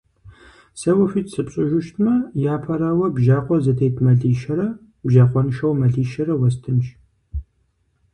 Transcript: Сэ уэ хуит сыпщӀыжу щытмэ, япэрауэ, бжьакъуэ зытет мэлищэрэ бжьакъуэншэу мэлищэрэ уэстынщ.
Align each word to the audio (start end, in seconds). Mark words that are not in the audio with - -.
Сэ 0.79 0.89
уэ 0.95 1.05
хуит 1.09 1.27
сыпщӀыжу 1.33 1.81
щытмэ, 1.85 2.15
япэрауэ, 2.53 3.07
бжьакъуэ 3.15 3.57
зытет 3.63 3.95
мэлищэрэ 4.05 4.67
бжьакъуэншэу 5.05 5.77
мэлищэрэ 5.79 6.33
уэстынщ. 6.37 6.87